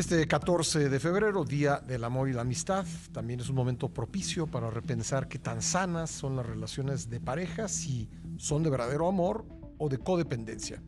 Este 0.00 0.26
14 0.26 0.88
de 0.88 0.98
febrero, 0.98 1.44
Día 1.44 1.76
del 1.76 2.04
Amor 2.04 2.30
y 2.30 2.32
la 2.32 2.40
Amistad, 2.40 2.86
también 3.12 3.40
es 3.40 3.50
un 3.50 3.56
momento 3.56 3.90
propicio 3.90 4.46
para 4.46 4.70
repensar 4.70 5.28
qué 5.28 5.38
tan 5.38 5.60
sanas 5.60 6.10
son 6.10 6.36
las 6.36 6.46
relaciones 6.46 7.10
de 7.10 7.20
pareja, 7.20 7.68
si 7.68 8.08
son 8.38 8.62
de 8.62 8.70
verdadero 8.70 9.06
amor 9.06 9.44
o 9.76 9.90
de 9.90 9.98
codependencia. 9.98 10.82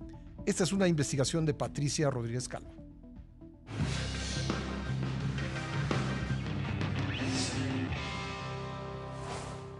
Esta 0.46 0.64
es 0.64 0.72
una 0.72 0.88
investigación 0.88 1.45
de 1.45 1.53
Patricia 1.53 2.09
Rodríguez 2.09 2.48
Calvo. 2.48 2.75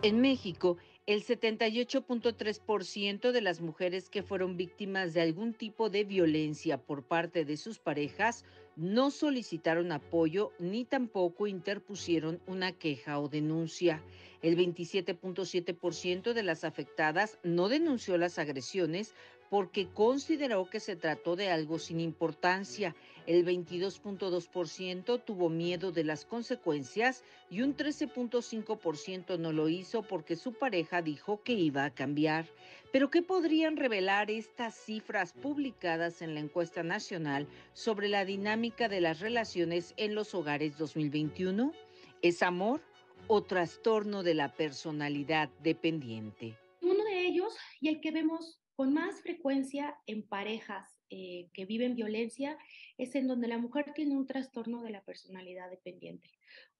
En 0.03 0.21
México, 0.21 0.77
el 1.07 1.25
78.3% 1.25 3.33
de 3.33 3.41
las 3.41 3.61
mujeres 3.61 4.09
que 4.09 4.23
fueron 4.23 4.57
víctimas 4.57 5.15
de 5.15 5.23
algún 5.23 5.53
tipo 5.53 5.91
de 5.91 6.05
violencia 6.05 6.79
por 6.79 7.03
parte 7.03 7.45
de 7.45 7.57
sus 7.57 7.81
parejas 7.81 8.45
no 8.77 9.11
solicitaron 9.11 9.91
apoyo 9.91 10.53
ni 10.61 10.85
tampoco 10.85 11.49
interpusieron 11.49 12.41
una 12.47 12.71
queja 12.71 13.19
o 13.19 13.29
denuncia. 13.29 14.01
El 14.43 14.57
27.7% 14.57 16.35
de 16.35 16.43
las 16.45 16.63
afectadas 16.63 17.37
no 17.43 17.69
denunció 17.69 18.17
las 18.17 18.39
agresiones 18.39 19.13
porque 19.53 19.87
consideró 19.87 20.71
que 20.71 20.81
se 20.81 20.97
trató 20.97 21.37
de 21.37 21.51
algo 21.51 21.79
sin 21.79 22.01
importancia. 22.01 22.97
El 23.27 23.45
22.2% 23.45 25.23
tuvo 25.23 25.51
miedo 25.51 25.93
de 25.93 26.05
las 26.05 26.25
consecuencias 26.25 27.23
y 27.51 27.61
un 27.61 27.77
13.5% 27.77 29.39
no 29.39 29.53
lo 29.53 29.69
hizo 29.69 30.05
porque 30.05 30.37
su 30.37 30.55
pareja 30.55 31.03
dijo 31.03 31.43
que 31.43 31.53
iba 31.53 31.85
a 31.85 31.91
cambiar. 31.91 32.49
Pero 32.93 33.11
¿qué 33.11 33.21
podrían 33.21 33.77
revelar 33.77 34.31
estas 34.31 34.75
cifras 34.75 35.35
publicadas 35.35 36.23
en 36.23 36.33
la 36.33 36.41
encuesta 36.41 36.83
nacional 36.83 37.47
sobre 37.75 38.09
la 38.09 38.25
dinámica 38.25 38.89
de 38.89 39.03
las 39.03 39.21
relaciones 39.21 39.93
en 39.99 40.15
los 40.15 40.35
hogares 40.35 40.79
2021? 40.79 41.75
¿Es 42.23 42.43
amor 42.43 42.81
o 43.27 43.43
trastorno 43.43 44.23
de 44.23 44.33
la 44.33 44.55
personalidad 44.55 45.51
dependiente? 45.63 46.57
Uno 46.81 47.05
de 47.05 47.27
ellos 47.27 47.55
y 47.83 47.91
el 47.91 48.01
que 48.01 48.13
vemos 48.13 48.62
con 48.83 48.95
más 48.95 49.21
frecuencia 49.21 49.97
en 50.09 50.27
parejas 50.27 50.99
eh, 51.09 51.49
que 51.53 51.67
viven 51.67 51.95
violencia 51.95 52.59
es 52.99 53.15
en 53.15 53.29
donde 53.29 53.47
la 53.47 53.57
mujer 53.57 53.93
tiene 53.95 54.17
un 54.17 54.27
trastorno 54.27 54.83
de 54.83 54.91
la 54.91 55.05
personalidad 55.05 55.71
dependiente. 55.71 56.29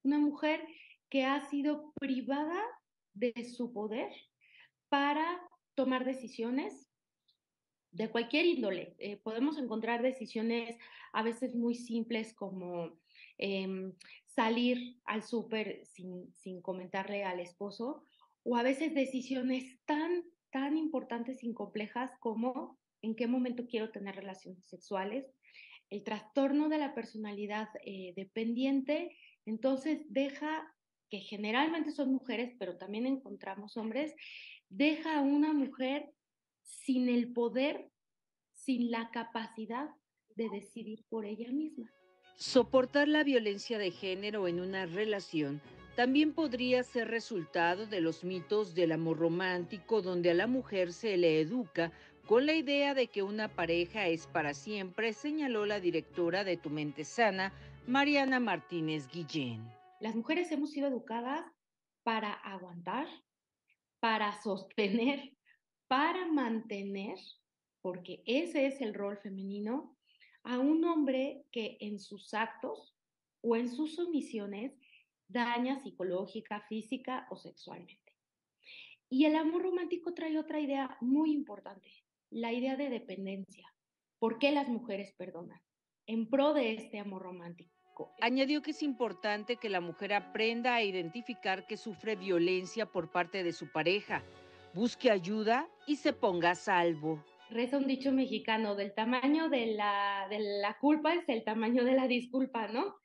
Una 0.03 0.19
mujer 0.19 0.67
que 1.07 1.23
ha 1.23 1.39
sido 1.49 1.93
privada 1.93 2.61
de 3.13 3.45
su 3.45 3.71
poder 3.71 4.11
para 4.89 5.41
tomar 5.75 6.03
decisiones 6.03 6.91
de 7.91 8.09
cualquier 8.09 8.47
índole. 8.47 8.95
Eh, 8.97 9.15
podemos 9.15 9.57
encontrar 9.57 10.01
decisiones 10.01 10.75
a 11.13 11.23
veces 11.23 11.55
muy 11.55 11.73
simples 11.73 12.33
como 12.33 12.99
em, 13.37 13.93
salir 14.25 14.97
al 15.05 15.23
súper 15.23 15.85
sin, 15.85 16.33
sin 16.33 16.61
comentarle 16.61 17.23
al 17.23 17.39
esposo 17.39 18.03
o 18.43 18.57
a 18.57 18.63
veces 18.63 18.93
decisiones 18.93 19.79
tan 19.85 20.25
tan 20.53 20.77
importantes 20.77 21.43
y 21.43 21.51
complejas 21.51 22.11
como 22.19 22.79
en 23.01 23.15
qué 23.15 23.27
momento 23.27 23.65
quiero 23.67 23.91
tener 23.91 24.15
relaciones 24.15 24.65
sexuales, 24.67 25.25
el 25.89 26.03
trastorno 26.03 26.69
de 26.69 26.77
la 26.77 26.93
personalidad 26.93 27.67
eh, 27.83 28.13
dependiente, 28.15 29.17
entonces 29.45 30.05
deja, 30.09 30.73
que 31.09 31.19
generalmente 31.19 31.91
son 31.91 32.13
mujeres, 32.13 32.55
pero 32.59 32.77
también 32.77 33.07
encontramos 33.07 33.75
hombres, 33.77 34.15
deja 34.69 35.17
a 35.17 35.21
una 35.21 35.53
mujer 35.53 36.11
sin 36.61 37.09
el 37.09 37.33
poder, 37.33 37.89
sin 38.53 38.91
la 38.91 39.09
capacidad 39.11 39.89
de 40.35 40.49
decidir 40.49 41.03
por 41.09 41.25
ella 41.25 41.51
misma. 41.51 41.91
Soportar 42.37 43.07
la 43.07 43.23
violencia 43.23 43.77
de 43.77 43.91
género 43.91 44.47
en 44.47 44.59
una 44.59 44.85
relación 44.85 45.61
también 45.95 46.33
podría 46.33 46.83
ser 46.83 47.09
resultado 47.09 47.85
de 47.85 48.01
los 48.01 48.23
mitos 48.23 48.73
del 48.73 48.91
amor 48.91 49.19
romántico 49.19 50.01
donde 50.01 50.31
a 50.31 50.33
la 50.33 50.47
mujer 50.47 50.91
se 50.91 51.17
le 51.17 51.39
educa 51.39 51.91
con 52.27 52.45
la 52.45 52.53
idea 52.53 52.93
de 52.93 53.07
que 53.07 53.21
una 53.21 53.49
pareja 53.49 54.07
es 54.07 54.27
para 54.27 54.53
siempre, 54.53 55.13
señaló 55.13 55.65
la 55.65 55.79
directora 55.79 56.43
de 56.43 56.57
Tu 56.57 56.69
Mente 56.69 57.03
Sana, 57.03 57.53
Mariana 57.85 58.39
Martínez 58.39 59.07
Guillén. 59.11 59.61
Las 59.99 60.15
mujeres 60.15 60.51
hemos 60.51 60.71
sido 60.71 60.87
educadas 60.87 61.45
para 62.03 62.33
aguantar, 62.33 63.07
para 63.99 64.41
sostener, 64.41 65.33
para 65.87 66.25
mantener, 66.25 67.17
porque 67.81 68.23
ese 68.25 68.65
es 68.65 68.81
el 68.81 68.93
rol 68.93 69.17
femenino, 69.17 69.95
a 70.43 70.59
un 70.59 70.83
hombre 70.85 71.45
que 71.51 71.77
en 71.81 71.99
sus 71.99 72.33
actos 72.33 72.95
o 73.41 73.55
en 73.55 73.69
sus 73.69 73.99
omisiones 73.99 74.73
daña 75.27 75.79
psicológica, 75.79 76.61
física 76.61 77.27
o 77.29 77.35
sexualmente. 77.35 78.13
Y 79.09 79.25
el 79.25 79.35
amor 79.35 79.63
romántico 79.63 80.13
trae 80.13 80.37
otra 80.37 80.59
idea 80.59 80.97
muy 81.01 81.31
importante, 81.31 81.89
la 82.29 82.51
idea 82.51 82.75
de 82.75 82.89
dependencia. 82.89 83.67
¿Por 84.19 84.39
qué 84.39 84.51
las 84.51 84.67
mujeres 84.67 85.13
perdonan? 85.17 85.61
En 86.07 86.29
pro 86.29 86.53
de 86.53 86.73
este 86.73 86.99
amor 86.99 87.21
romántico. 87.21 87.71
Añadió 88.21 88.61
que 88.61 88.71
es 88.71 88.81
importante 88.81 89.57
que 89.57 89.69
la 89.69 89.81
mujer 89.81 90.13
aprenda 90.13 90.75
a 90.75 90.81
identificar 90.81 91.67
que 91.67 91.77
sufre 91.77 92.15
violencia 92.15 92.85
por 92.85 93.11
parte 93.11 93.43
de 93.43 93.53
su 93.53 93.71
pareja, 93.71 94.23
busque 94.73 95.11
ayuda 95.11 95.69
y 95.85 95.97
se 95.97 96.13
ponga 96.13 96.51
a 96.51 96.55
salvo. 96.55 97.23
Reza 97.49 97.77
un 97.77 97.85
dicho 97.85 98.11
mexicano, 98.11 98.75
del 98.75 98.95
tamaño 98.95 99.49
de 99.49 99.75
la, 99.75 100.25
de 100.29 100.39
la 100.39 100.77
culpa 100.79 101.13
es 101.13 101.29
el 101.29 101.43
tamaño 101.43 101.83
de 101.83 101.93
la 101.93 102.07
disculpa, 102.07 102.67
¿no? 102.67 102.95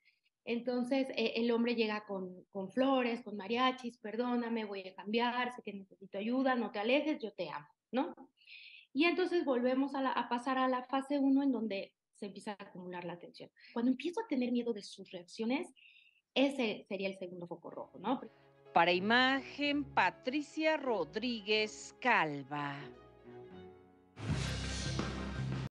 Entonces 0.45 1.07
eh, 1.15 1.33
el 1.35 1.51
hombre 1.51 1.75
llega 1.75 2.05
con, 2.05 2.43
con, 2.51 2.71
flores, 2.71 3.21
con 3.21 3.37
mariachis, 3.37 3.97
perdóname, 3.97 4.65
voy 4.65 4.87
a 4.87 4.95
cambiar, 4.95 5.53
sé 5.53 5.61
que 5.63 5.73
necesito 5.73 6.17
ayuda, 6.17 6.55
no 6.55 6.71
te 6.71 6.79
alejes, 6.79 7.19
yo 7.21 7.31
te 7.33 7.49
amo, 7.49 7.67
¿no? 7.91 8.15
Y 8.93 9.05
entonces 9.05 9.45
volvemos 9.45 9.93
a, 9.95 10.11
a 10.11 10.29
pasar 10.29 10.57
a 10.57 10.67
la 10.67 10.83
fase 10.83 11.19
1 11.19 11.43
en 11.43 11.51
donde 11.51 11.93
se 12.15 12.25
empieza 12.25 12.51
a 12.51 12.63
acumular 12.63 13.05
la 13.05 13.13
atención. 13.13 13.49
Cuando 13.73 13.91
empiezo 13.91 14.21
a 14.21 14.27
tener 14.27 14.51
miedo 14.51 14.73
de 14.73 14.81
sus 14.81 15.11
reacciones, 15.11 15.73
ese 16.33 16.85
sería 16.87 17.09
el 17.09 17.17
segundo 17.17 17.47
foco 17.47 17.69
rojo, 17.69 17.99
¿no? 17.99 18.21
Para 18.73 18.91
imagen, 18.91 19.83
Patricia 19.83 20.77
Rodríguez 20.77 21.95
Calva. 21.99 22.75